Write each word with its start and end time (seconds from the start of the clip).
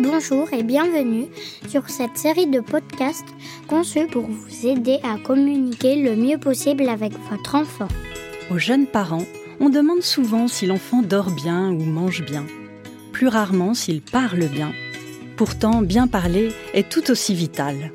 Bonjour 0.00 0.52
et 0.52 0.62
bienvenue 0.62 1.26
sur 1.66 1.90
cette 1.90 2.16
série 2.16 2.46
de 2.46 2.60
podcasts 2.60 3.26
conçus 3.66 4.06
pour 4.06 4.28
vous 4.28 4.66
aider 4.66 5.00
à 5.02 5.18
communiquer 5.18 5.96
le 5.96 6.14
mieux 6.14 6.38
possible 6.38 6.88
avec 6.88 7.12
votre 7.28 7.56
enfant. 7.56 7.88
Aux 8.48 8.58
jeunes 8.58 8.86
parents, 8.86 9.24
on 9.58 9.70
demande 9.70 10.02
souvent 10.02 10.46
si 10.46 10.66
l'enfant 10.66 11.02
dort 11.02 11.32
bien 11.32 11.70
ou 11.72 11.82
mange 11.82 12.24
bien. 12.24 12.46
Plus 13.10 13.26
rarement 13.26 13.74
s'il 13.74 14.00
parle 14.00 14.46
bien. 14.46 14.72
Pourtant, 15.36 15.82
bien 15.82 16.06
parler 16.06 16.52
est 16.74 16.88
tout 16.88 17.10
aussi 17.10 17.34
vital. 17.34 17.90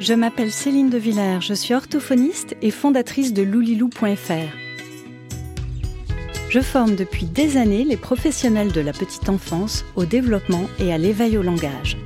Je 0.00 0.12
m'appelle 0.12 0.52
Céline 0.52 0.90
de 0.90 0.98
Villers, 0.98 1.40
je 1.40 1.54
suis 1.54 1.72
orthophoniste 1.72 2.56
et 2.60 2.70
fondatrice 2.70 3.32
de 3.32 3.42
loulilou.fr. 3.42 4.67
Je 6.48 6.60
forme 6.60 6.94
depuis 6.94 7.26
des 7.26 7.58
années 7.58 7.84
les 7.84 7.98
professionnels 7.98 8.72
de 8.72 8.80
la 8.80 8.94
petite 8.94 9.28
enfance 9.28 9.84
au 9.96 10.06
développement 10.06 10.64
et 10.78 10.94
à 10.94 10.96
l'éveil 10.96 11.36
au 11.36 11.42
langage. 11.42 11.98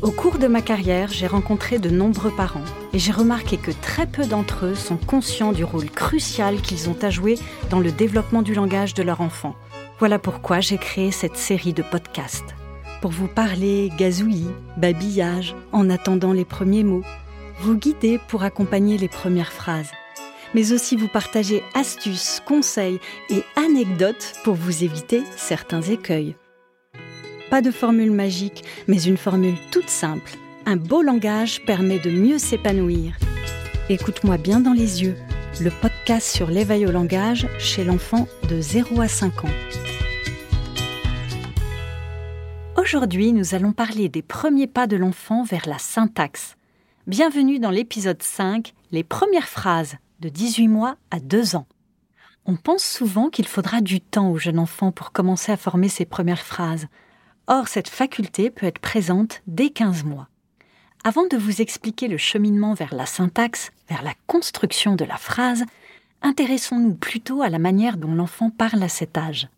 Au 0.00 0.10
cours 0.10 0.38
de 0.38 0.46
ma 0.46 0.62
carrière, 0.62 1.08
j'ai 1.10 1.26
rencontré 1.26 1.78
de 1.78 1.90
nombreux 1.90 2.30
parents 2.34 2.64
et 2.94 2.98
j'ai 2.98 3.12
remarqué 3.12 3.58
que 3.58 3.70
très 3.70 4.06
peu 4.06 4.24
d'entre 4.24 4.64
eux 4.64 4.74
sont 4.74 4.96
conscients 4.96 5.52
du 5.52 5.62
rôle 5.62 5.90
crucial 5.90 6.62
qu'ils 6.62 6.88
ont 6.88 6.96
à 7.02 7.10
jouer 7.10 7.38
dans 7.68 7.80
le 7.80 7.92
développement 7.92 8.40
du 8.40 8.54
langage 8.54 8.94
de 8.94 9.02
leur 9.02 9.20
enfant. 9.20 9.54
Voilà 9.98 10.18
pourquoi 10.18 10.60
j'ai 10.60 10.78
créé 10.78 11.10
cette 11.10 11.36
série 11.36 11.74
de 11.74 11.82
podcasts. 11.82 12.54
Pour 13.02 13.10
vous 13.10 13.28
parler 13.28 13.92
gazouillis, 13.98 14.50
babillage, 14.78 15.54
en 15.70 15.90
attendant 15.90 16.32
les 16.32 16.46
premiers 16.46 16.82
mots, 16.82 17.04
vous 17.60 17.76
guider 17.76 18.18
pour 18.28 18.42
accompagner 18.42 18.96
les 18.96 19.08
premières 19.08 19.52
phrases 19.52 19.90
mais 20.54 20.72
aussi 20.72 20.96
vous 20.96 21.08
partager 21.08 21.62
astuces, 21.74 22.42
conseils 22.46 22.98
et 23.30 23.42
anecdotes 23.56 24.34
pour 24.44 24.54
vous 24.54 24.84
éviter 24.84 25.22
certains 25.36 25.82
écueils. 25.82 26.36
Pas 27.50 27.62
de 27.62 27.70
formule 27.70 28.12
magique, 28.12 28.64
mais 28.88 29.02
une 29.02 29.16
formule 29.16 29.56
toute 29.70 29.90
simple. 29.90 30.32
Un 30.64 30.76
beau 30.76 31.02
langage 31.02 31.64
permet 31.64 31.98
de 31.98 32.10
mieux 32.10 32.38
s'épanouir. 32.38 33.16
Écoute-moi 33.88 34.38
bien 34.38 34.60
dans 34.60 34.72
les 34.72 35.02
yeux, 35.02 35.16
le 35.60 35.70
podcast 35.70 36.28
sur 36.28 36.50
l'éveil 36.50 36.86
au 36.86 36.90
langage 36.90 37.46
chez 37.58 37.84
l'enfant 37.84 38.26
de 38.48 38.60
0 38.60 39.00
à 39.00 39.08
5 39.08 39.44
ans. 39.44 39.54
Aujourd'hui, 42.78 43.32
nous 43.32 43.54
allons 43.54 43.72
parler 43.72 44.08
des 44.08 44.22
premiers 44.22 44.66
pas 44.66 44.86
de 44.86 44.96
l'enfant 44.96 45.44
vers 45.44 45.68
la 45.68 45.78
syntaxe. 45.78 46.56
Bienvenue 47.06 47.58
dans 47.58 47.70
l'épisode 47.70 48.22
5, 48.22 48.72
les 48.92 49.04
premières 49.04 49.48
phrases 49.48 49.96
de 50.22 50.28
18 50.28 50.68
mois 50.68 50.96
à 51.10 51.18
2 51.18 51.56
ans. 51.56 51.66
On 52.46 52.54
pense 52.54 52.84
souvent 52.84 53.28
qu'il 53.28 53.48
faudra 53.48 53.80
du 53.80 54.00
temps 54.00 54.30
au 54.30 54.38
jeune 54.38 54.60
enfant 54.60 54.92
pour 54.92 55.10
commencer 55.10 55.50
à 55.50 55.56
former 55.56 55.88
ses 55.88 56.04
premières 56.04 56.46
phrases. 56.46 56.86
Or, 57.48 57.66
cette 57.66 57.88
faculté 57.88 58.48
peut 58.48 58.66
être 58.66 58.78
présente 58.78 59.42
dès 59.48 59.70
15 59.70 60.04
mois. 60.04 60.28
Avant 61.02 61.26
de 61.26 61.36
vous 61.36 61.60
expliquer 61.60 62.06
le 62.06 62.18
cheminement 62.18 62.74
vers 62.74 62.94
la 62.94 63.06
syntaxe, 63.06 63.72
vers 63.88 64.02
la 64.02 64.14
construction 64.28 64.94
de 64.94 65.04
la 65.04 65.16
phrase, 65.16 65.64
intéressons-nous 66.22 66.94
plutôt 66.94 67.42
à 67.42 67.48
la 67.48 67.58
manière 67.58 67.96
dont 67.96 68.14
l'enfant 68.14 68.50
parle 68.50 68.82
à 68.84 68.88
cet 68.88 69.18
âge. 69.18 69.48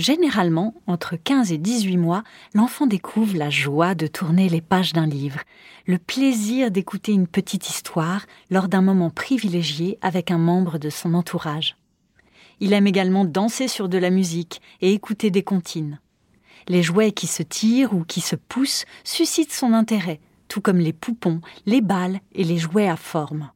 Généralement, 0.00 0.72
entre 0.86 1.16
15 1.16 1.52
et 1.52 1.58
18 1.58 1.98
mois, 1.98 2.22
l'enfant 2.54 2.86
découvre 2.86 3.36
la 3.36 3.50
joie 3.50 3.94
de 3.94 4.06
tourner 4.06 4.48
les 4.48 4.62
pages 4.62 4.94
d'un 4.94 5.06
livre, 5.06 5.40
le 5.86 5.98
plaisir 5.98 6.70
d'écouter 6.70 7.12
une 7.12 7.26
petite 7.26 7.68
histoire 7.68 8.24
lors 8.50 8.68
d'un 8.68 8.80
moment 8.80 9.10
privilégié 9.10 9.98
avec 10.00 10.30
un 10.30 10.38
membre 10.38 10.78
de 10.78 10.88
son 10.88 11.12
entourage. 11.12 11.76
Il 12.60 12.72
aime 12.72 12.86
également 12.86 13.26
danser 13.26 13.68
sur 13.68 13.90
de 13.90 13.98
la 13.98 14.08
musique 14.08 14.62
et 14.80 14.94
écouter 14.94 15.30
des 15.30 15.42
comptines. 15.42 16.00
Les 16.66 16.82
jouets 16.82 17.12
qui 17.12 17.26
se 17.26 17.42
tirent 17.42 17.92
ou 17.92 18.02
qui 18.02 18.22
se 18.22 18.36
poussent 18.36 18.86
suscitent 19.04 19.52
son 19.52 19.74
intérêt, 19.74 20.20
tout 20.48 20.62
comme 20.62 20.78
les 20.78 20.94
poupons, 20.94 21.42
les 21.66 21.82
balles 21.82 22.20
et 22.32 22.44
les 22.44 22.56
jouets 22.56 22.88
à 22.88 22.96
forme. 22.96 23.50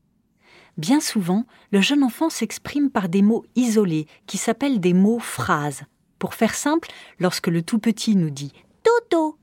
Bien 0.77 1.01
souvent, 1.01 1.47
le 1.71 1.81
jeune 1.81 2.03
enfant 2.03 2.29
s'exprime 2.29 2.91
par 2.91 3.09
des 3.09 3.23
mots 3.23 3.47
isolés 3.57 4.07
qui 4.27 4.37
s'appellent 4.37 4.81
des 4.81 4.93
mots 4.93 5.21
phrases 5.21 5.85
pour 6.19 6.35
faire 6.35 6.55
simple, 6.55 6.89
lorsque 7.19 7.49
le 7.49 7.63
tout 7.63 7.79
petit 7.79 8.17
nous 8.17 8.31
dit 8.31 8.53
Toto, 8.83 9.39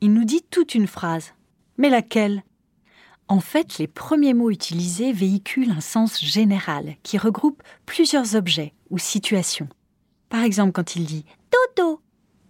il 0.00 0.12
nous 0.12 0.24
dit 0.24 0.42
toute 0.50 0.74
une 0.74 0.86
phrase. 0.86 1.34
Mais 1.76 1.90
laquelle? 1.90 2.42
En 3.28 3.40
fait, 3.40 3.78
les 3.78 3.86
premiers 3.86 4.34
mots 4.34 4.50
utilisés 4.50 5.12
véhiculent 5.12 5.70
un 5.70 5.80
sens 5.80 6.20
général 6.20 6.96
qui 7.02 7.18
regroupe 7.18 7.62
plusieurs 7.84 8.34
objets 8.36 8.72
ou 8.90 8.98
situations. 8.98 9.68
Par 10.28 10.42
exemple, 10.42 10.72
quand 10.72 10.96
il 10.96 11.04
dit 11.04 11.24
Toto, 11.50 12.00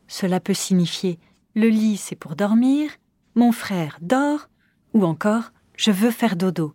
cela 0.07 0.41
peut 0.41 0.55
signifier 0.55 1.19
le 1.55 1.69
lit 1.69 1.97
c'est 1.97 2.17
pour 2.17 2.37
dormir, 2.37 2.91
mon 3.35 3.51
frère 3.51 3.99
dort, 4.01 4.49
ou 4.95 5.05
encore 5.05 5.51
je 5.77 5.91
veux 5.91 6.11
faire 6.11 6.37
dodo. 6.37 6.75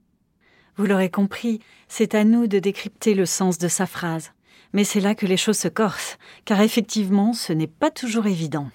Vous 0.75 0.85
l'aurez 0.85 1.09
compris, 1.09 1.59
c'est 1.87 2.15
à 2.15 2.23
nous 2.23 2.47
de 2.47 2.59
décrypter 2.59 3.13
le 3.13 3.25
sens 3.25 3.57
de 3.57 3.67
sa 3.67 3.85
phrase. 3.85 4.31
Mais 4.73 4.83
c'est 4.83 4.99
là 4.99 5.15
que 5.15 5.25
les 5.27 5.37
choses 5.37 5.59
se 5.59 5.67
corsent, 5.67 6.17
car 6.45 6.59
effectivement, 6.61 7.33
ce 7.33 7.53
n'est 7.53 7.67
pas 7.67 7.91
toujours 7.91 8.25
évident. 8.25 8.69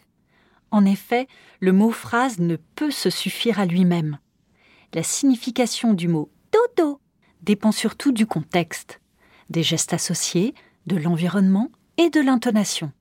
En 0.70 0.84
effet, 0.84 1.26
le 1.60 1.72
mot 1.72 1.90
phrase 1.90 2.38
ne 2.38 2.56
peut 2.56 2.90
se 2.90 3.10
suffire 3.10 3.58
à 3.58 3.66
lui-même. 3.66 4.18
La 4.94 5.02
signification 5.02 5.92
du 5.92 6.08
mot 6.08 6.30
dodo 6.52 7.00
dépend 7.42 7.72
surtout 7.72 8.12
du 8.12 8.26
contexte, 8.26 9.00
des 9.50 9.62
gestes 9.62 9.92
associés, 9.92 10.54
de 10.86 10.96
l'environnement 10.96 11.70
et 11.96 12.10
de 12.10 12.20
l'intonation. 12.20 12.92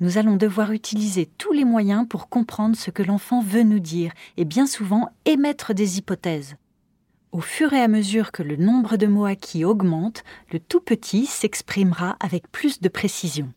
Nous 0.00 0.18
allons 0.18 0.36
devoir 0.36 0.72
utiliser 0.72 1.26
tous 1.38 1.52
les 1.52 1.64
moyens 1.64 2.06
pour 2.08 2.28
comprendre 2.28 2.76
ce 2.76 2.90
que 2.90 3.02
l'enfant 3.02 3.40
veut 3.40 3.62
nous 3.62 3.78
dire 3.78 4.12
et 4.36 4.44
bien 4.44 4.66
souvent 4.66 5.08
émettre 5.24 5.72
des 5.72 5.98
hypothèses. 5.98 6.56
Au 7.34 7.40
fur 7.40 7.72
et 7.72 7.80
à 7.80 7.88
mesure 7.88 8.30
que 8.30 8.44
le 8.44 8.54
nombre 8.54 8.96
de 8.96 9.08
mots 9.08 9.24
acquis 9.24 9.64
augmente, 9.64 10.22
le 10.52 10.60
tout 10.60 10.78
petit 10.78 11.26
s'exprimera 11.26 12.16
avec 12.20 12.46
plus 12.52 12.80
de 12.80 12.88
précision. 12.88 13.52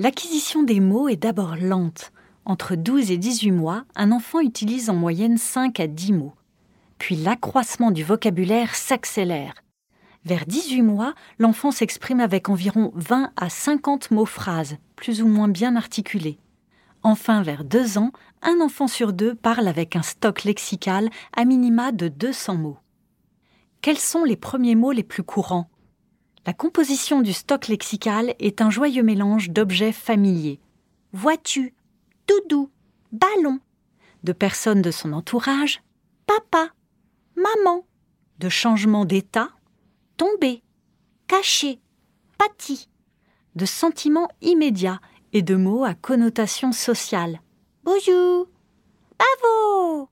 L'acquisition 0.00 0.64
des 0.64 0.80
mots 0.80 1.08
est 1.08 1.14
d'abord 1.14 1.54
lente. 1.54 2.10
Entre 2.44 2.74
12 2.74 3.12
et 3.12 3.16
18 3.16 3.52
mois, 3.52 3.84
un 3.94 4.10
enfant 4.10 4.40
utilise 4.40 4.90
en 4.90 4.96
moyenne 4.96 5.38
5 5.38 5.78
à 5.78 5.86
10 5.86 6.12
mots. 6.14 6.34
Puis 6.98 7.14
l'accroissement 7.14 7.92
du 7.92 8.02
vocabulaire 8.02 8.74
s'accélère. 8.74 9.54
Vers 10.24 10.46
18 10.46 10.82
mois, 10.82 11.14
l'enfant 11.38 11.70
s'exprime 11.70 12.18
avec 12.18 12.48
environ 12.48 12.90
20 12.96 13.30
à 13.36 13.50
50 13.50 14.10
mots 14.10 14.26
phrases, 14.26 14.78
plus 14.96 15.22
ou 15.22 15.28
moins 15.28 15.46
bien 15.46 15.76
articulés. 15.76 16.40
Enfin, 17.02 17.42
vers 17.42 17.64
deux 17.64 17.96
ans, 17.98 18.12
un 18.42 18.60
enfant 18.60 18.86
sur 18.86 19.12
deux 19.12 19.34
parle 19.34 19.68
avec 19.68 19.96
un 19.96 20.02
stock 20.02 20.44
lexical 20.44 21.08
à 21.34 21.44
minima 21.44 21.92
de 21.92 22.08
200 22.08 22.56
mots. 22.56 22.78
Quels 23.80 23.98
sont 23.98 24.24
les 24.24 24.36
premiers 24.36 24.74
mots 24.74 24.92
les 24.92 25.02
plus 25.02 25.22
courants? 25.22 25.70
La 26.46 26.52
composition 26.52 27.22
du 27.22 27.32
stock 27.32 27.68
lexical 27.68 28.34
est 28.38 28.60
un 28.60 28.70
joyeux 28.70 29.02
mélange 29.02 29.50
d'objets 29.50 29.92
familiers. 29.92 30.60
Vois-tu 31.12 31.74
Doudou 32.26 32.70
Ballon 33.12 33.60
De 34.22 34.32
personnes 34.32 34.82
de 34.82 34.90
son 34.90 35.12
entourage 35.12 35.82
Papa 36.26 36.70
Maman 37.36 37.86
De 38.38 38.48
changements 38.48 39.04
d'état 39.06 39.50
Tomber 40.16 40.62
Caché 41.26 41.80
Pâti 42.38 42.88
De 43.54 43.64
sentiments 43.64 44.28
immédiats 44.42 45.00
et 45.32 45.42
de 45.42 45.54
mots 45.54 45.84
à 45.84 45.94
connotation 45.94 46.72
sociale. 46.72 47.40
Bonjour 47.84 48.46
Bravo 49.18 50.08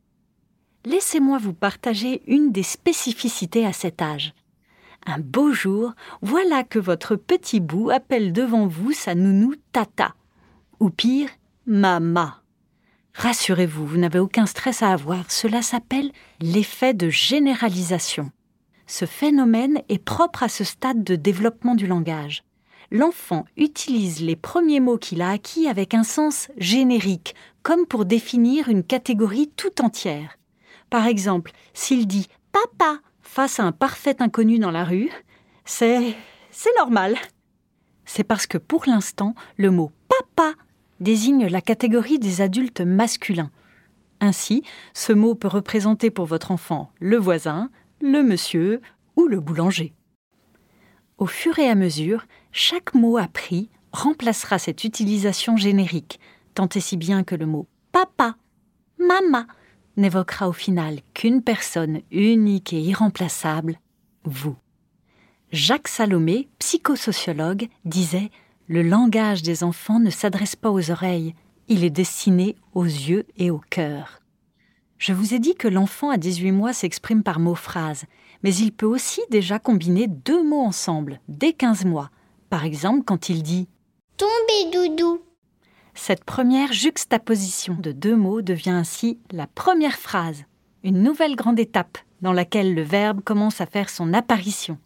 Laissez-moi 0.84 1.38
vous 1.38 1.52
partager 1.52 2.22
une 2.26 2.52
des 2.52 2.62
spécificités 2.62 3.66
à 3.66 3.72
cet 3.72 4.00
âge. 4.00 4.32
Un 5.06 5.18
beau 5.18 5.52
jour, 5.52 5.92
voilà 6.22 6.64
que 6.64 6.78
votre 6.78 7.16
petit 7.16 7.60
bout 7.60 7.90
appelle 7.90 8.32
devant 8.32 8.66
vous 8.66 8.92
sa 8.92 9.14
nounou 9.14 9.54
Tata, 9.72 10.14
ou 10.80 10.90
pire, 10.90 11.30
Mama. 11.66 12.42
Rassurez-vous, 13.14 13.86
vous, 13.86 13.94
vous 13.94 13.98
n'avez 13.98 14.18
aucun 14.18 14.46
stress 14.46 14.82
à 14.82 14.92
avoir, 14.92 15.30
cela 15.30 15.62
s'appelle 15.62 16.12
l'effet 16.40 16.94
de 16.94 17.10
généralisation. 17.10 18.30
Ce 18.86 19.04
phénomène 19.04 19.82
est 19.88 20.02
propre 20.02 20.44
à 20.44 20.48
ce 20.48 20.64
stade 20.64 21.04
de 21.04 21.16
développement 21.16 21.74
du 21.74 21.86
langage 21.86 22.44
l'enfant 22.90 23.44
utilise 23.56 24.22
les 24.22 24.36
premiers 24.36 24.80
mots 24.80 24.98
qu'il 24.98 25.22
a 25.22 25.30
acquis 25.30 25.68
avec 25.68 25.94
un 25.94 26.04
sens 26.04 26.48
générique, 26.56 27.34
comme 27.62 27.86
pour 27.86 28.04
définir 28.04 28.68
une 28.68 28.84
catégorie 28.84 29.50
tout 29.56 29.82
entière. 29.82 30.38
Par 30.90 31.06
exemple, 31.06 31.52
s'il 31.74 32.06
dit 32.06 32.28
papa 32.52 33.00
face 33.20 33.60
à 33.60 33.64
un 33.64 33.72
parfait 33.72 34.22
inconnu 34.22 34.58
dans 34.58 34.70
la 34.70 34.84
rue, 34.84 35.10
c'est 35.64 36.14
c'est 36.50 36.74
normal. 36.78 37.16
C'est 38.04 38.24
parce 38.24 38.46
que 38.46 38.58
pour 38.58 38.84
l'instant, 38.86 39.34
le 39.56 39.70
mot 39.70 39.92
papa 40.08 40.54
désigne 40.98 41.46
la 41.46 41.60
catégorie 41.60 42.18
des 42.18 42.40
adultes 42.40 42.80
masculins. 42.80 43.50
Ainsi, 44.20 44.62
ce 44.94 45.12
mot 45.12 45.34
peut 45.34 45.48
représenter 45.48 46.10
pour 46.10 46.26
votre 46.26 46.50
enfant 46.50 46.90
le 47.00 47.18
voisin, 47.18 47.70
le 48.00 48.22
monsieur 48.22 48.80
ou 49.16 49.26
le 49.26 49.40
boulanger. 49.40 49.92
Au 51.18 51.26
fur 51.26 51.58
et 51.58 51.68
à 51.68 51.74
mesure, 51.74 52.26
chaque 52.52 52.94
mot 52.94 53.18
appris 53.18 53.68
remplacera 53.92 54.58
cette 54.58 54.84
utilisation 54.84 55.56
générique, 55.56 56.20
tant 56.54 56.68
et 56.68 56.80
si 56.80 56.96
bien 56.96 57.24
que 57.24 57.34
le 57.34 57.46
mot 57.46 57.66
papa, 57.90 58.36
mama 58.98 59.46
n'évoquera 59.96 60.48
au 60.48 60.52
final 60.52 61.00
qu'une 61.14 61.42
personne 61.42 62.02
unique 62.12 62.72
et 62.72 62.80
irremplaçable, 62.80 63.80
vous. 64.24 64.56
Jacques 65.50 65.88
Salomé, 65.88 66.48
psychosociologue, 66.60 67.68
disait 67.84 68.30
Le 68.68 68.82
langage 68.82 69.42
des 69.42 69.64
enfants 69.64 69.98
ne 69.98 70.10
s'adresse 70.10 70.54
pas 70.54 70.70
aux 70.70 70.90
oreilles, 70.90 71.34
il 71.66 71.82
est 71.82 71.90
destiné 71.90 72.54
aux 72.74 72.84
yeux 72.84 73.26
et 73.36 73.50
au 73.50 73.60
cœur. 73.70 74.20
Je 74.98 75.12
vous 75.12 75.34
ai 75.34 75.38
dit 75.38 75.54
que 75.54 75.68
l'enfant 75.68 76.10
à 76.10 76.16
18 76.16 76.52
mois 76.52 76.72
s'exprime 76.72 77.22
par 77.22 77.40
mots-phrases, 77.40 78.04
mais 78.42 78.54
il 78.54 78.72
peut 78.72 78.86
aussi 78.86 79.20
déjà 79.30 79.58
combiner 79.58 80.06
deux 80.06 80.42
mots 80.42 80.62
ensemble, 80.62 81.20
dès 81.28 81.52
15 81.52 81.84
mois. 81.84 82.10
Par 82.50 82.64
exemple, 82.64 83.04
quand 83.04 83.28
il 83.28 83.42
dit 83.42 83.68
Tombez 84.16 84.70
doudou. 84.72 85.22
Cette 85.94 86.24
première 86.24 86.72
juxtaposition 86.72 87.74
de 87.74 87.92
deux 87.92 88.16
mots 88.16 88.42
devient 88.42 88.70
ainsi 88.70 89.18
la 89.32 89.46
première 89.46 89.98
phrase, 89.98 90.44
une 90.84 91.02
nouvelle 91.02 91.34
grande 91.36 91.58
étape 91.58 91.98
dans 92.22 92.32
laquelle 92.32 92.74
le 92.74 92.82
verbe 92.82 93.20
commence 93.22 93.60
à 93.60 93.66
faire 93.66 93.90
son 93.90 94.12
apparition. 94.12 94.78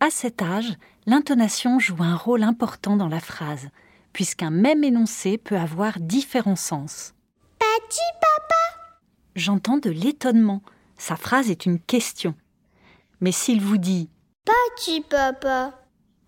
À 0.00 0.10
cet 0.10 0.42
âge, 0.42 0.74
l'intonation 1.06 1.78
joue 1.78 2.02
un 2.02 2.16
rôle 2.16 2.42
important 2.42 2.96
dans 2.96 3.08
la 3.08 3.20
phrase, 3.20 3.68
puisqu'un 4.12 4.50
même 4.50 4.84
énoncé 4.84 5.38
peut 5.38 5.56
avoir 5.56 5.98
différents 6.00 6.56
sens. 6.56 7.14
Petit 7.58 8.00
papa 8.20 8.82
J'entends 9.36 9.78
de 9.78 9.90
l'étonnement. 9.90 10.62
Sa 10.98 11.16
phrase 11.16 11.50
est 11.50 11.66
une 11.66 11.78
question. 11.78 12.34
Mais 13.22 13.32
s'il 13.32 13.62
vous 13.62 13.78
dit 13.78 14.10
Petit 14.44 15.00
papa 15.00 15.72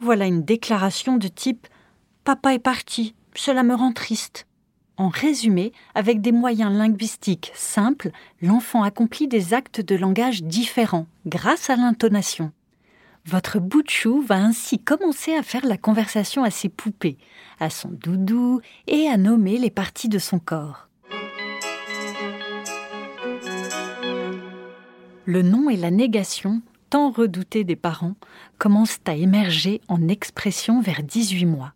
voilà 0.00 0.26
une 0.26 0.42
déclaration 0.42 1.16
de 1.16 1.28
type 1.28 1.66
Papa 2.24 2.52
est 2.52 2.58
parti, 2.58 3.14
cela 3.34 3.62
me 3.62 3.74
rend 3.74 3.92
triste. 3.92 4.46
En 4.96 5.08
résumé, 5.08 5.72
avec 5.94 6.20
des 6.20 6.30
moyens 6.30 6.72
linguistiques 6.72 7.52
simples, 7.54 8.10
l'enfant 8.42 8.82
accomplit 8.82 9.28
des 9.28 9.54
actes 9.54 9.80
de 9.80 9.94
langage 9.94 10.42
différents 10.42 11.06
grâce 11.26 11.70
à 11.70 11.76
l'intonation. 11.76 12.52
Votre 13.24 13.58
bout 13.60 13.82
de 13.82 13.88
chou 13.88 14.20
va 14.20 14.36
ainsi 14.36 14.78
commencer 14.78 15.34
à 15.34 15.42
faire 15.42 15.64
la 15.64 15.78
conversation 15.78 16.44
à 16.44 16.50
ses 16.50 16.68
poupées, 16.68 17.16
à 17.58 17.70
son 17.70 17.88
doudou 17.88 18.60
et 18.86 19.08
à 19.08 19.16
nommer 19.16 19.56
les 19.56 19.70
parties 19.70 20.10
de 20.10 20.18
son 20.18 20.38
corps. 20.38 20.88
Le 25.24 25.40
nom 25.40 25.70
et 25.70 25.76
la 25.76 25.90
négation, 25.90 26.60
tant 26.90 27.10
redoutés 27.10 27.64
des 27.64 27.76
parents, 27.76 28.14
commencent 28.58 29.00
à 29.06 29.14
émerger 29.14 29.80
en 29.88 30.08
expression 30.08 30.80
vers 30.80 31.02
18 31.02 31.46
mois. 31.46 31.74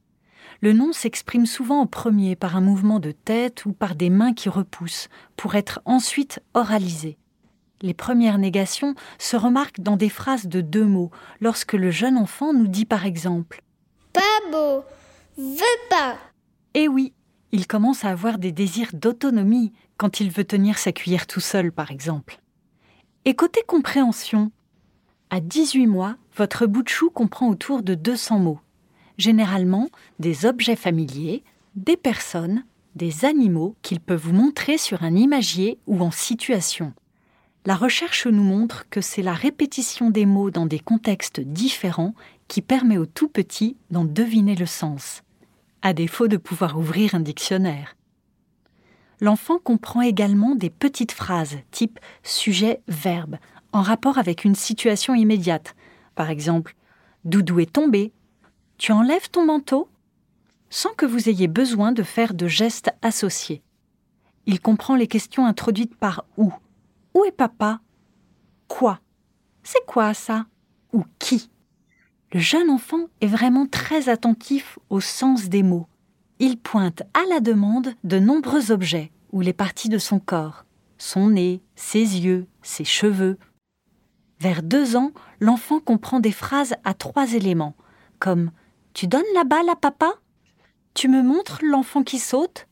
Le 0.61 0.73
nom 0.73 0.93
s'exprime 0.93 1.47
souvent 1.47 1.81
en 1.81 1.87
premier 1.87 2.35
par 2.35 2.57
un 2.57 2.61
mouvement 2.61 2.99
de 2.99 3.13
tête 3.13 3.65
ou 3.65 3.73
par 3.73 3.95
des 3.95 4.11
mains 4.11 4.33
qui 4.33 4.49
repoussent, 4.49 5.09
pour 5.37 5.55
être 5.55 5.81
ensuite 5.85 6.41
oralisé. 6.55 7.17
Les 7.81 7.95
premières 7.95 8.39
négations 8.39 8.95
se 9.19 9.37
remarquent 9.37 9.81
dans 9.81 9.97
des 9.97 10.09
phrases 10.09 10.47
de 10.47 10.61
deux 10.61 10.85
mots, 10.85 11.13
lorsque 11.41 11.75
le 11.75 11.93
jeune 11.93 12.17
enfant 12.17 12.53
nous 12.53 12.67
dit 12.67 12.85
par 12.85 13.07
exemple 13.07 13.63
Pas 14.13 14.21
beau, 14.51 14.83
veux 15.37 15.89
pas. 15.89 16.17
Eh 16.75 16.89
oui, 16.89 17.13
il 17.53 17.67
commence 17.67 18.05
à 18.05 18.11
avoir 18.11 18.39
des 18.39 18.53
désirs 18.53 18.91
d'autonomie 18.93 19.73
quand 19.97 20.21
il 20.21 20.31
veut 20.31 20.45
tenir 20.45 20.79
sa 20.79 20.93
cuillère 20.93 21.27
tout 21.27 21.41
seul, 21.41 21.73
par 21.73 21.91
exemple. 21.91 22.41
Et 23.25 23.35
côté 23.35 23.63
compréhension, 23.67 24.51
à 25.31 25.41
18 25.41 25.87
mois, 25.87 26.17
votre 26.37 26.67
bout 26.67 26.83
de 26.83 26.89
chou 26.89 27.11
comprend 27.11 27.49
autour 27.49 27.83
de 27.83 27.95
200 27.95 28.39
mots. 28.39 28.61
Généralement, 29.19 29.89
des 30.19 30.47
objets 30.47 30.77
familiers, 30.77 31.43
des 31.75 31.97
personnes, 31.97 32.65
des 32.95 33.25
animaux 33.25 33.77
qu'il 33.83 34.01
peut 34.01 34.15
vous 34.15 34.33
montrer 34.33 34.79
sur 34.79 35.03
un 35.03 35.15
imagier 35.15 35.79
ou 35.87 36.03
en 36.03 36.11
situation. 36.11 36.93
La 37.67 37.77
recherche 37.77 38.27
nous 38.27 38.43
montre 38.43 38.89
que 38.89 39.01
c'est 39.01 39.23
la 39.23 39.35
répétition 39.35 40.11
des 40.11 40.25
mots 40.25 40.51
dans 40.51 40.67
des 40.67 40.79
contextes 40.79 41.41
différents 41.41 42.15
qui 42.47 42.63
permet 42.63 42.97
au 42.97 43.07
tout 43.07 43.29
petit 43.29 43.77
d'en 43.91 44.05
deviner 44.05 44.55
le 44.55 44.67
sens, 44.67 45.23
à 45.83 45.93
défaut 45.93 46.29
de 46.29 46.37
pouvoir 46.39 46.79
ouvrir 46.79 47.15
un 47.15 47.21
dictionnaire. 47.21 47.95
L'enfant 49.21 49.59
comprend 49.59 50.01
également 50.01 50.55
des 50.55 50.71
petites 50.71 51.13
phrases 51.13 51.59
type 51.71 51.99
sujet-verbe 52.23 53.37
en 53.73 53.83
rapport 53.83 54.19
avec 54.19 54.45
une 54.45 54.55
situation 54.55 55.15
immédiate. 55.15 55.75
Par 56.15 56.31
exemple, 56.31 56.75
Doudou 57.25 57.61
est 57.61 57.73
tombé. 57.73 58.13
Tu 58.79 58.93
enlèves 58.93 59.31
ton 59.31 59.45
manteau 59.45 59.89
sans 60.71 60.93
que 60.95 61.07
vous 61.07 61.29
ayez 61.29 61.49
besoin 61.49 61.93
de 61.93 62.03
faire 62.03 62.35
de 62.35 62.47
gestes 62.47 62.91
associés. 63.03 63.63
Il 64.47 64.61
comprend 64.61 64.97
les 64.97 65.07
questions 65.07 65.47
introduites 65.47 65.95
par 65.95 66.25
où 66.37 66.53
où 67.15 67.25
est 67.25 67.33
papa? 67.33 67.81
Quoi? 68.69 69.01
C'est 69.65 69.85
quoi 69.87 70.15
ça? 70.15 70.47
Ou 70.93 71.05
qui? 71.19 71.51
Le 72.33 72.39
jeune 72.39 72.71
enfant 72.71 73.07
est 73.21 73.27
vraiment 73.27 73.67
très 73.67 74.09
attentif 74.09 74.79
au 74.89 75.01
sens 75.01 75.49
des 75.49 75.63
mots. 75.65 75.89
Il 76.39 76.59
pointe 76.59 77.03
à 77.15 77.25
la 77.29 77.41
demande 77.41 77.95
de 78.05 78.19
nombreux 78.21 78.71
objets 78.71 79.11
ou 79.33 79.41
les 79.41 79.53
parties 79.53 79.89
de 79.89 79.99
son 79.99 80.21
corps, 80.21 80.65
son 80.97 81.31
nez, 81.31 81.61
ses 81.75 82.21
yeux, 82.21 82.47
ses 82.63 82.85
cheveux. 82.85 83.37
Vers 84.41 84.63
deux 84.63 84.97
ans, 84.97 85.11
l'enfant 85.41 85.81
comprend 85.81 86.21
des 86.21 86.33
phrases 86.33 86.75
à 86.85 86.95
trois 86.95 87.35
éléments, 87.35 87.75
comme 88.19 88.51
Tu 88.95 89.07
donnes 89.07 89.23
la 89.35 89.45
balle 89.45 89.69
à 89.69 89.77
papa 89.77 90.13
Tu 90.95 91.09
me 91.09 91.23
montres 91.23 91.59
l'enfant 91.63 92.03
qui 92.05 92.19
saute? 92.19 92.67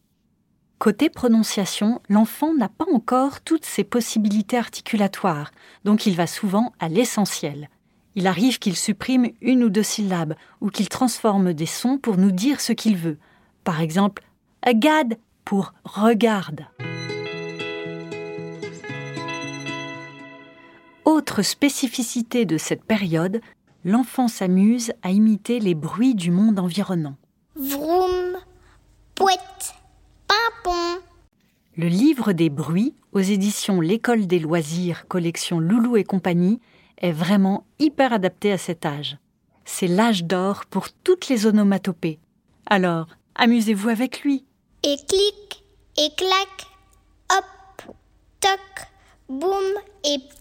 Côté 0.79 1.09
prononciation, 1.09 2.01
l'enfant 2.09 2.55
n'a 2.55 2.69
pas 2.69 2.85
encore 2.93 3.41
toutes 3.41 3.65
ses 3.65 3.83
possibilités 3.83 4.59
articulatoires, 4.59 5.51
donc 5.85 6.07
il 6.07 6.15
va 6.15 6.27
souvent 6.27 6.73
à 6.79 6.89
l'essentiel. 6.89 7.71
Il 8.15 8.27
arrive 8.27 8.59
qu'il 8.59 8.77
supprime 8.77 9.31
une 9.41 9.65
ou 9.65 9.71
deux 9.71 9.83
syllabes, 9.83 10.35
ou 10.61 10.71
qu'il 10.71 10.89
transforme 10.89 11.53
des 11.53 11.67
sons 11.67 11.99
pour 11.99 12.17
nous 12.17 12.31
dire 12.31 12.61
ce 12.61 12.73
qu'il 12.73 12.97
veut. 12.97 13.19
Par 13.65 13.81
exemple, 13.81 14.23
agad 14.63 15.19
pour 15.45 15.73
regarde. 15.85 16.67
Autre 21.29 21.43
spécificité 21.43 22.45
de 22.45 22.57
cette 22.57 22.85
période, 22.85 23.41
l'enfant 23.85 24.29
s'amuse 24.29 24.93
à 25.03 25.11
imiter 25.11 25.59
les 25.59 25.75
bruits 25.75 26.15
du 26.15 26.31
monde 26.31 26.61
environnant. 26.61 27.17
Vroom, 27.57 28.39
pouette, 29.17 29.75
pimpon. 30.29 31.01
Le 31.77 31.89
livre 31.89 32.33
des 32.33 32.49
bruits, 32.49 32.95
aux 33.11 33.19
éditions 33.19 33.81
L'école 33.81 34.29
des 34.29 34.39
loisirs, 34.39 35.09
collection 35.09 35.59
Loulou 35.59 35.97
et 35.97 36.05
compagnie, 36.05 36.61
est 36.99 37.11
vraiment 37.11 37.67
hyper 37.81 38.13
adapté 38.13 38.53
à 38.53 38.59
cet 38.59 38.87
âge. 38.87 39.19
C'est 39.65 39.89
l'âge 39.89 40.23
d'or 40.23 40.65
pour 40.67 40.93
toutes 40.93 41.27
les 41.27 41.47
onomatopées. 41.47 42.21
Alors, 42.67 43.09
amusez-vous 43.35 43.89
avec 43.89 44.21
lui. 44.21 44.45
Et 44.85 44.95
clic, 45.09 45.65
et 45.99 46.09
clac, 46.17 46.69
hop, 47.37 47.97
toc, 48.41 48.87
boum 49.29 49.65
et. 50.05 50.36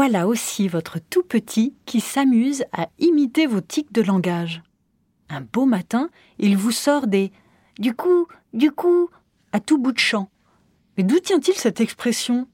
Voilà 0.00 0.28
aussi 0.28 0.68
votre 0.68 1.00
tout 1.00 1.24
petit 1.24 1.74
qui 1.84 2.00
s'amuse 2.00 2.62
à 2.70 2.86
imiter 3.00 3.48
vos 3.48 3.60
tics 3.60 3.90
de 3.90 4.00
langage. 4.00 4.62
Un 5.28 5.40
beau 5.40 5.66
matin, 5.66 6.08
il 6.38 6.56
vous 6.56 6.70
sort 6.70 7.08
des 7.08 7.32
du 7.80 7.96
coup, 7.96 8.28
du 8.52 8.70
coup, 8.70 9.10
à 9.50 9.58
tout 9.58 9.76
bout 9.76 9.90
de 9.90 9.98
champ. 9.98 10.30
Mais 10.96 11.02
d'où 11.02 11.18
tient-il 11.18 11.54
cette 11.54 11.80
expression? 11.80 12.46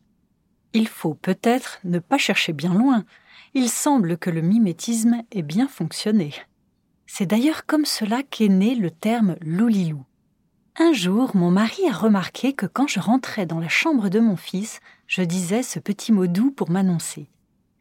Il 0.73 0.89
faut 0.89 1.13
peut-être 1.13 1.81
ne 1.85 1.99
pas 1.99 2.17
chercher 2.17 2.55
bien 2.55 2.73
loin. 2.73 3.05
Il 3.53 3.69
semble 3.69 4.17
que 4.17 4.31
le 4.31 4.41
mimétisme 4.41 5.23
ait 5.31 5.43
bien 5.43 5.69
fonctionné. 5.69 6.33
C'est 7.05 7.27
d'ailleurs 7.27 7.67
comme 7.67 7.85
cela 7.85 8.23
qu'est 8.23 8.49
né 8.49 8.75
le 8.75 8.91
terme 8.91 9.37
loulilou. 9.43 10.03
Un 10.79 10.95
jour, 10.95 11.37
mon 11.37 11.51
mari 11.51 11.87
a 11.91 11.93
remarqué 11.93 12.55
que 12.55 12.65
quand 12.65 12.87
je 12.87 13.01
rentrais 13.01 13.45
dans 13.45 13.61
la 13.61 13.69
chambre 13.69 14.09
de 14.09 14.19
mon 14.19 14.37
fils, 14.37 14.81
je 15.07 15.21
disais 15.21 15.63
ce 15.63 15.79
petit 15.79 16.11
mot 16.11 16.27
doux 16.27 16.51
pour 16.51 16.71
m'annoncer. 16.71 17.29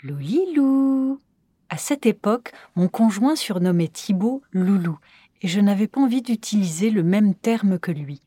Loulilou. 0.03 1.21
À 1.69 1.77
cette 1.77 2.05
époque, 2.05 2.51
mon 2.75 2.89
conjoint 2.89 3.37
surnommait 3.37 3.87
Thibault 3.87 4.41
Loulou, 4.51 4.99
et 5.41 5.47
je 5.47 5.61
n'avais 5.61 5.87
pas 5.87 6.01
envie 6.01 6.21
d'utiliser 6.21 6.89
le 6.89 7.03
même 7.03 7.33
terme 7.33 7.79
que 7.79 7.91
lui. 7.91 8.21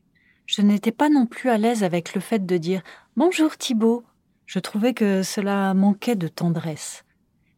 Je 0.47 0.63
n'étais 0.63 0.91
pas 0.91 1.09
non 1.09 1.27
plus 1.27 1.51
à 1.51 1.59
l'aise 1.59 1.83
avec 1.83 2.15
le 2.15 2.21
fait 2.21 2.43
de 2.43 2.57
dire 2.57 2.81
Bonjour 3.15 3.57
Thibault. 3.57 4.03
Je 4.47 4.57
trouvais 4.57 4.95
que 4.95 5.21
cela 5.21 5.75
manquait 5.75 6.15
de 6.15 6.27
tendresse. 6.27 7.05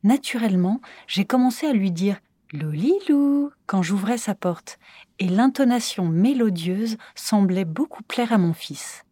Naturellement, 0.04 0.82
j'ai 1.08 1.24
commencé 1.24 1.66
à 1.66 1.72
lui 1.72 1.92
dire 1.92 2.20
Lolilou 2.52 3.52
quand 3.68 3.84
j'ouvrais 3.84 4.18
sa 4.18 4.36
porte, 4.36 4.80
et 5.20 5.30
l'intonation 5.30 6.10
mélodieuse 6.10 6.98
semblait 7.16 7.64
beaucoup 7.64 8.04
plaire 8.04 8.34
à 8.34 8.38
mon 8.38 8.54
fils. 8.54 9.06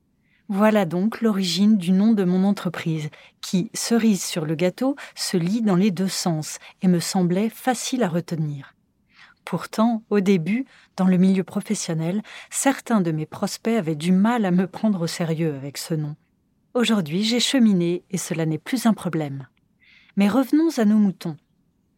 Voilà 0.50 0.86
donc 0.86 1.22
l'origine 1.22 1.78
du 1.78 1.92
nom 1.92 2.14
de 2.14 2.24
mon 2.24 2.46
entreprise, 2.46 3.10
qui, 3.42 3.70
cerise 3.74 4.24
sur 4.24 4.46
le 4.46 4.56
gâteau, 4.56 4.96
se 5.14 5.36
lit 5.36 5.62
dans 5.62 5.76
les 5.76 5.92
deux 5.92 6.08
sens 6.08 6.60
et 6.82 6.88
me 6.88 7.00
semblait 7.00 7.50
facile 7.50 8.02
à 8.02 8.08
retenir. 8.08 8.74
Pourtant, 9.44 10.04
au 10.10 10.22
début, 10.22 10.66
dans 10.96 11.06
le 11.06 11.18
milieu 11.18 11.44
professionnel, 11.44 12.22
certains 12.50 13.02
de 13.02 13.12
mes 13.12 13.26
prospects 13.26 13.78
avaient 13.78 13.96
du 13.96 14.14
mal 14.14 14.46
à 14.46 14.52
me 14.52 14.68
prendre 14.68 15.02
au 15.02 15.08
sérieux 15.08 15.54
avec 15.54 15.78
ce 15.78 15.94
nom. 15.94 16.16
Aujourd'hui, 16.74 17.24
j'ai 17.24 17.40
cheminé 17.40 18.04
et 18.10 18.18
cela 18.18 18.46
n'est 18.46 18.58
plus 18.58 18.86
un 18.86 18.94
problème. 18.94 19.48
Mais 20.16 20.30
revenons 20.30 20.78
à 20.78 20.86
nos 20.86 20.98
moutons. 20.98 21.36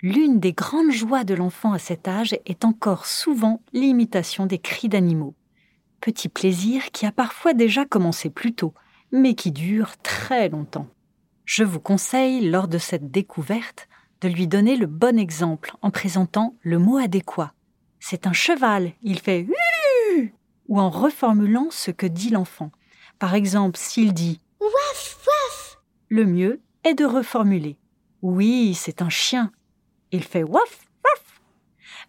L'une 0.01 0.39
des 0.39 0.53
grandes 0.53 0.91
joies 0.91 1.23
de 1.23 1.33
l'enfant 1.33 1.73
à 1.73 1.79
cet 1.79 2.07
âge 2.07 2.35
est 2.45 2.65
encore 2.65 3.05
souvent 3.05 3.61
l'imitation 3.73 4.45
des 4.45 4.59
cris 4.59 4.89
d'animaux. 4.89 5.35
Petit 6.01 6.29
plaisir 6.29 6.91
qui 6.91 7.05
a 7.05 7.11
parfois 7.11 7.53
déjà 7.53 7.85
commencé 7.85 8.29
plus 8.29 8.53
tôt, 8.53 8.73
mais 9.11 9.35
qui 9.35 9.51
dure 9.51 9.97
très 9.97 10.49
longtemps. 10.49 10.87
Je 11.45 11.63
vous 11.63 11.79
conseille, 11.79 12.49
lors 12.49 12.67
de 12.67 12.77
cette 12.77 13.11
découverte, 13.11 13.87
de 14.21 14.27
lui 14.27 14.47
donner 14.47 14.75
le 14.75 14.85
bon 14.85 15.17
exemple 15.17 15.73
en 15.81 15.91
présentant 15.91 16.55
le 16.61 16.79
mot 16.79 16.97
adéquat. 16.97 17.53
C'est 17.99 18.27
un 18.27 18.33
cheval, 18.33 18.93
il 19.01 19.19
fait 19.19 19.47
ou 20.69 20.79
en 20.79 20.89
reformulant 20.89 21.67
ce 21.71 21.91
que 21.91 22.05
dit 22.05 22.29
l'enfant. 22.29 22.71
Par 23.17 23.33
exemple, 23.33 23.77
s'il 23.77 24.13
dit 24.13 24.39
Waf, 24.61 25.17
waf, 25.27 25.81
le 26.07 26.25
mieux 26.25 26.61
est 26.85 26.93
de 26.93 27.05
reformuler. 27.05 27.77
Oui, 28.21 28.75
c'est 28.75 29.01
un 29.01 29.09
chien, 29.09 29.51
il 30.11 30.23
fait 30.23 30.43
waf, 30.43 30.85
waf. 31.03 31.38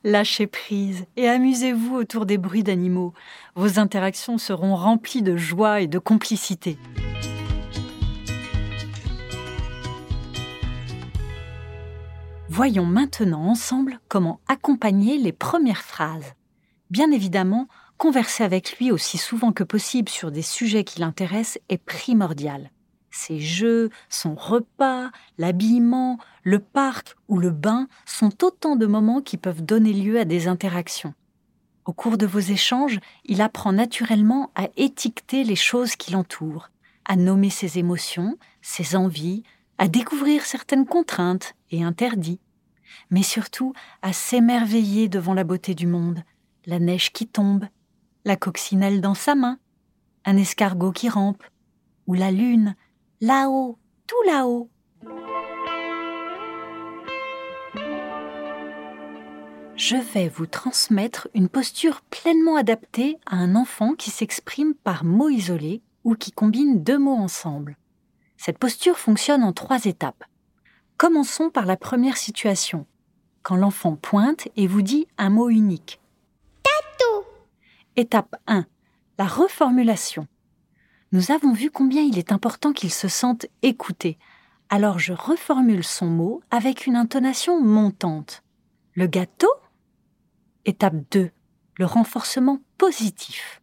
Lâchez 0.04 0.47
prise 0.47 1.04
et 1.16 1.28
amusez-vous 1.28 1.94
autour 1.97 2.26
des 2.26 2.38
bruits 2.38 2.62
d'animaux. 2.62 3.12
Vos 3.54 3.78
interactions 3.78 4.38
seront 4.38 4.76
remplies 4.76 5.23
de 5.23 5.37
joie 5.37 5.80
et 5.80 5.87
de 5.87 5.99
complicité. 5.99 6.78
Voyons 12.49 12.87
maintenant 12.87 13.44
ensemble 13.44 14.00
comment 14.09 14.40
accompagner 14.49 15.18
les 15.18 15.32
premières 15.32 15.82
phrases. 15.82 16.35
Bien 16.90 17.12
évidemment, 17.12 17.68
converser 17.97 18.42
avec 18.42 18.78
lui 18.78 18.90
aussi 18.90 19.18
souvent 19.18 19.52
que 19.52 19.62
possible 19.62 20.09
sur 20.09 20.32
des 20.32 20.42
sujets 20.42 20.85
qui 20.85 21.00
l'intéressent 21.00 21.62
est 21.68 21.78
primordial 21.78 22.70
ses 23.11 23.40
jeux, 23.40 23.90
son 24.09 24.35
repas, 24.35 25.11
l'habillement, 25.38 26.19
le 26.43 26.59
parc 26.59 27.17
ou 27.29 27.38
le 27.38 27.50
bain 27.50 27.88
sont 28.07 28.45
autant 28.45 28.76
de 28.76 28.87
moments 28.87 29.21
qui 29.21 29.37
peuvent 29.37 29.64
donner 29.64 29.93
lieu 29.93 30.19
à 30.19 30.25
des 30.25 30.49
interactions. 30.49 31.14
Au 31.85 31.93
cours 31.93 32.19
de 32.19 32.26
vos 32.26 32.38
échanges, 32.38 33.00
il 33.25 33.43
apprend 33.43 33.73
naturellement 33.73 34.50
à 34.55 34.69
étiqueter 34.76 35.45
les 35.45 35.57
choses 35.57 35.97
qui 35.97 36.12
l'entourent, 36.12 36.71
à 37.05 37.17
nommer 37.17 37.50
ses 37.50 37.79
émotions, 37.79 38.38
ses 38.62 38.95
envies, 38.95 39.43
à 39.79 39.88
découvrir 39.88 40.45
certaines 40.45 40.87
contraintes 40.87 41.55
et 41.71 41.83
interdits, 41.83 42.40
mais 43.11 43.23
surtout 43.23 43.73
à 44.02 44.12
s'émerveiller 44.12 45.09
devant 45.09 45.35
la 45.35 45.45
beauté 45.45 45.75
du 45.75 45.87
monde, 45.87 46.23
la 46.67 46.79
neige 46.79 47.12
qui 47.12 47.26
tombe, 47.26 47.64
la 48.25 48.37
coccinelle 48.37 49.00
dans 49.00 49.14
sa 49.14 49.35
main, 49.35 49.59
un 50.25 50.37
escargot 50.37 50.93
qui 50.93 51.09
rampe, 51.09 51.43
ou 52.07 52.14
la 52.14 52.31
lune 52.31 52.76
là-haut, 53.20 53.78
tout 54.06 54.22
là-haut. 54.26 54.70
Je 59.76 59.96
vais 59.96 60.28
vous 60.28 60.46
transmettre 60.46 61.28
une 61.34 61.48
posture 61.48 62.02
pleinement 62.02 62.56
adaptée 62.56 63.18
à 63.26 63.36
un 63.36 63.56
enfant 63.56 63.94
qui 63.94 64.10
s'exprime 64.10 64.74
par 64.74 65.04
mots 65.04 65.30
isolés 65.30 65.82
ou 66.04 66.14
qui 66.14 66.32
combine 66.32 66.82
deux 66.82 66.98
mots 66.98 67.16
ensemble. 67.16 67.76
Cette 68.36 68.58
posture 68.58 68.98
fonctionne 68.98 69.42
en 69.42 69.52
trois 69.52 69.84
étapes. 69.84 70.24
Commençons 70.96 71.50
par 71.50 71.66
la 71.66 71.76
première 71.76 72.16
situation, 72.16 72.86
quand 73.42 73.56
l'enfant 73.56 73.96
pointe 73.96 74.48
et 74.56 74.66
vous 74.66 74.82
dit 74.82 75.06
un 75.18 75.30
mot 75.30 75.48
unique. 75.48 76.00
Tato. 76.62 77.26
Étape 77.96 78.36
1. 78.46 78.66
La 79.18 79.26
reformulation 79.26 80.26
nous 81.12 81.33
avons 81.33 81.52
vu 81.52 81.71
combien 81.71 82.02
il 82.02 82.19
est 82.19 82.31
important 82.31 82.73
qu'il 82.73 82.93
se 82.93 83.09
sente 83.09 83.47
écouté. 83.62 84.17
Alors 84.69 85.00
je 85.00 85.12
reformule 85.12 85.83
son 85.83 86.07
mot 86.07 86.40
avec 86.52 86.87
une 86.87 86.95
intonation 86.95 87.61
montante. 87.61 88.45
Le 88.95 89.09
gâteau 89.09 89.50
Étape 90.64 90.95
2. 91.11 91.31
Le 91.79 91.85
renforcement 91.85 92.61
positif. 92.79 93.61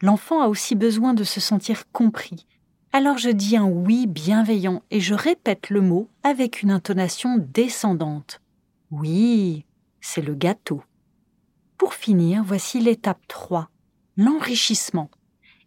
L'enfant 0.00 0.42
a 0.42 0.48
aussi 0.48 0.74
besoin 0.74 1.14
de 1.14 1.22
se 1.22 1.38
sentir 1.38 1.84
compris. 1.92 2.46
Alors 2.92 3.16
je 3.16 3.30
dis 3.30 3.56
un 3.56 3.66
oui 3.66 4.08
bienveillant 4.08 4.82
et 4.90 5.00
je 5.00 5.14
répète 5.14 5.70
le 5.70 5.82
mot 5.82 6.08
avec 6.24 6.62
une 6.62 6.72
intonation 6.72 7.38
descendante. 7.38 8.40
Oui, 8.90 9.64
c'est 10.00 10.22
le 10.22 10.34
gâteau. 10.34 10.82
Pour 11.78 11.94
finir, 11.94 12.42
voici 12.44 12.80
l'étape 12.80 13.20
3, 13.28 13.70
l'enrichissement 14.16 15.10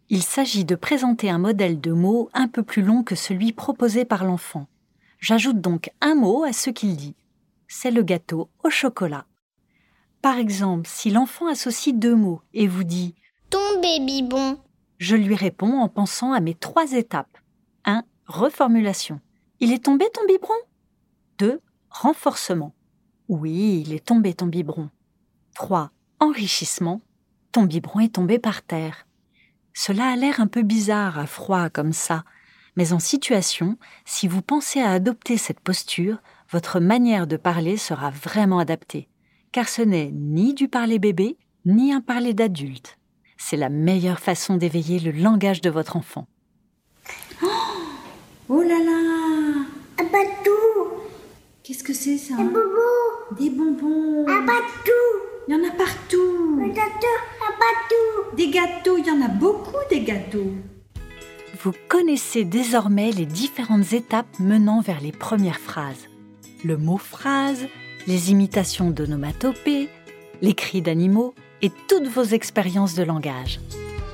il 0.08 0.22
s'agit 0.22 0.64
de 0.64 0.76
présenter 0.76 1.30
un 1.30 1.38
modèle 1.38 1.80
de 1.80 1.92
mot 1.92 2.30
un 2.32 2.46
peu 2.46 2.62
plus 2.62 2.82
long 2.82 3.02
que 3.02 3.16
celui 3.16 3.52
proposé 3.52 4.04
par 4.04 4.24
l'enfant. 4.24 4.66
J'ajoute 5.18 5.60
donc 5.60 5.90
un 6.00 6.14
mot 6.14 6.44
à 6.44 6.52
ce 6.52 6.70
qu'il 6.70 6.96
dit. 6.96 7.16
C'est 7.66 7.90
le 7.90 8.02
gâteau 8.02 8.48
au 8.62 8.70
chocolat. 8.70 9.26
Par 10.22 10.36
exemple, 10.38 10.88
si 10.88 11.10
l'enfant 11.10 11.48
associe 11.48 11.94
deux 11.94 12.14
mots 12.14 12.40
et 12.54 12.68
vous 12.68 12.84
dit 12.84 13.14
Ton 13.50 13.80
baby 13.82 14.22
bon, 14.22 14.58
je 14.98 15.16
lui 15.16 15.34
réponds 15.34 15.80
en 15.80 15.88
pensant 15.88 16.32
à 16.32 16.40
mes 16.40 16.54
trois 16.54 16.92
étapes. 16.92 17.38
1. 17.84 18.04
Reformulation. 18.26 19.20
Il 19.60 19.72
est 19.72 19.84
tombé 19.84 20.06
ton 20.12 20.24
biberon? 20.26 20.54
2. 21.38 21.60
Renforcement. 21.90 22.74
Oui, 23.28 23.82
il 23.86 23.92
est 23.92 24.04
tombé 24.04 24.34
ton 24.34 24.46
biberon. 24.46 24.90
3. 25.54 25.90
Enrichissement. 26.20 27.00
Ton 27.52 27.64
biberon 27.64 28.00
est 28.00 28.14
tombé 28.14 28.38
par 28.38 28.62
terre. 28.62 29.05
Cela 29.78 30.08
a 30.08 30.16
l'air 30.16 30.40
un 30.40 30.46
peu 30.46 30.62
bizarre 30.62 31.18
à 31.18 31.26
froid 31.26 31.68
comme 31.68 31.92
ça, 31.92 32.24
mais 32.76 32.94
en 32.94 32.98
situation, 32.98 33.76
si 34.06 34.26
vous 34.26 34.40
pensez 34.40 34.80
à 34.80 34.90
adopter 34.90 35.36
cette 35.36 35.60
posture, 35.60 36.16
votre 36.50 36.80
manière 36.80 37.26
de 37.26 37.36
parler 37.36 37.76
sera 37.76 38.08
vraiment 38.08 38.58
adaptée, 38.58 39.06
car 39.52 39.68
ce 39.68 39.82
n'est 39.82 40.10
ni 40.14 40.54
du 40.54 40.68
parler 40.68 40.98
bébé, 40.98 41.36
ni 41.66 41.92
un 41.92 42.00
parler 42.00 42.32
d'adulte. 42.32 42.96
C'est 43.36 43.58
la 43.58 43.68
meilleure 43.68 44.18
façon 44.18 44.56
d'éveiller 44.56 44.98
le 44.98 45.10
langage 45.10 45.60
de 45.60 45.68
votre 45.68 45.96
enfant. 45.98 46.26
Oh, 47.42 47.46
oh 48.48 48.62
là 48.62 48.78
là! 48.78 49.66
Un 50.00 50.04
bateau! 50.04 51.02
Qu'est-ce 51.62 51.84
que 51.84 51.92
c'est 51.92 52.16
ça? 52.16 52.34
Un 52.38 52.50
Des 53.38 53.50
bonbons! 53.50 54.26
Un 54.26 54.40
bateau 54.40 55.02
Il 55.46 55.54
y 55.54 55.54
en 55.54 55.68
a 55.68 55.72
partout 55.72 56.60
Un 56.62 56.68
bateau 56.68 57.16
Un 57.42 57.52
bateau 57.52 58.25
Des 58.36 58.50
gâteaux, 58.50 58.98
il 58.98 59.06
y 59.06 59.10
en 59.10 59.22
a 59.22 59.28
beaucoup 59.28 59.80
des 59.88 60.02
gâteaux 60.02 60.52
Vous 61.62 61.72
connaissez 61.88 62.44
désormais 62.44 63.10
les 63.10 63.24
différentes 63.24 63.94
étapes 63.94 64.38
menant 64.38 64.82
vers 64.82 65.00
les 65.00 65.12
premières 65.12 65.58
phrases. 65.58 66.08
Le 66.62 66.76
mot 66.76 66.98
phrase, 66.98 67.66
les 68.06 68.30
imitations 68.32 68.90
d'onomatopées, 68.90 69.88
les 70.42 70.52
cris 70.52 70.82
d'animaux 70.82 71.34
et 71.62 71.70
toutes 71.88 72.08
vos 72.08 72.24
expériences 72.24 72.94
de 72.94 73.04
langage. 73.04 73.58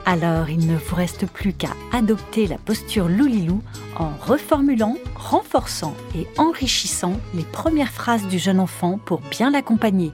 Alors 0.07 0.50
il 0.50 0.69
ne 0.69 0.76
vous 0.76 0.95
reste 0.95 1.26
plus 1.26 1.52
qu'à 1.52 1.75
adopter 1.93 2.47
la 2.47 2.59
posture 2.59 3.09
loulilou 3.09 3.61
en 3.99 4.11
reformulant, 4.25 4.99
renforçant 5.17 5.95
et 6.17 6.29
enrichissant 6.38 7.14
les 7.35 7.45
premières 7.45 7.93
phrases 7.93 8.29
du 8.29 8.38
jeune 8.38 8.61
enfant 8.61 8.99
pour 9.05 9.21
bien 9.21 9.50
l'accompagner. 9.50 10.12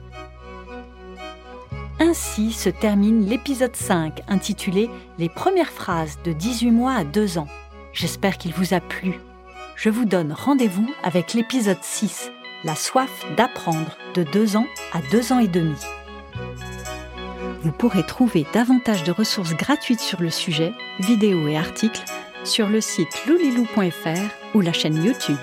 Ainsi 2.01 2.53
se 2.53 2.69
termine 2.69 3.25
l'épisode 3.25 3.75
5 3.75 4.21
intitulé 4.29 4.89
Les 5.17 5.27
premières 5.27 5.71
phrases 5.71 6.17
de 6.23 6.31
18 6.31 6.71
mois 6.71 6.93
à 6.93 7.03
2 7.03 7.37
ans. 7.37 7.47
J'espère 7.91 8.37
qu'il 8.37 8.53
vous 8.53 8.73
a 8.73 8.79
plu. 8.79 9.19
Je 9.75 9.89
vous 9.89 10.05
donne 10.05 10.31
rendez-vous 10.31 10.89
avec 11.03 11.33
l'épisode 11.33 11.81
6, 11.81 12.31
La 12.63 12.75
soif 12.75 13.25
d'apprendre 13.35 13.97
de 14.13 14.23
2 14.23 14.55
ans 14.55 14.67
à 14.93 14.99
2 15.11 15.33
ans 15.33 15.39
et 15.39 15.49
demi. 15.49 15.75
Vous 17.63 17.73
pourrez 17.73 18.05
trouver 18.05 18.45
davantage 18.53 19.03
de 19.03 19.11
ressources 19.11 19.53
gratuites 19.53 19.99
sur 19.99 20.21
le 20.21 20.29
sujet, 20.29 20.71
vidéos 20.99 21.49
et 21.49 21.57
articles, 21.57 22.05
sur 22.45 22.69
le 22.69 22.79
site 22.79 23.25
loulilou.fr 23.27 24.55
ou 24.55 24.61
la 24.61 24.71
chaîne 24.71 25.03
YouTube. 25.03 25.35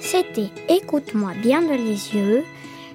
C'était 0.00 0.50
Écoute-moi 0.70 1.32
bien 1.42 1.60
de 1.60 1.74
les 1.74 2.14
yeux, 2.14 2.42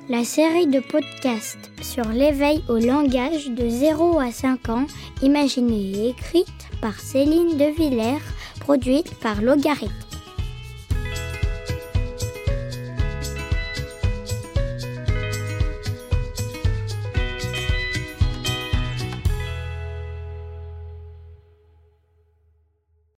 la 0.07 0.23
série 0.23 0.67
de 0.67 0.79
podcasts 0.79 1.71
sur 1.81 2.07
l'éveil 2.09 2.63
au 2.69 2.77
langage 2.77 3.49
de 3.49 3.67
0 3.67 4.19
à 4.19 4.31
5 4.31 4.69
ans, 4.69 4.85
imaginée 5.23 5.93
et 5.95 6.09
écrite 6.09 6.47
par 6.79 6.99
Céline 6.99 7.57
De 7.57 7.75
Villers, 7.75 8.21
produite 8.59 9.15
par 9.15 9.41
Logarithme. 9.41 10.04